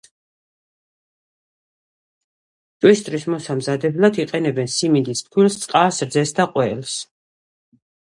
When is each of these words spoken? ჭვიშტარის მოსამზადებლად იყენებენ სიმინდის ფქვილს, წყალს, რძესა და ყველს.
ჭვიშტარის 2.85 3.25
მოსამზადებლად 3.33 4.17
იყენებენ 4.23 4.71
სიმინდის 4.77 5.21
ფქვილს, 5.27 5.59
წყალს, 5.65 6.01
რძესა 6.09 6.37
და 6.41 6.49
ყველს. 6.57 6.97